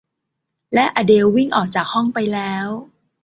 [0.73, 2.67] และอเดลวิ่งออกจากห้องไปแล้ว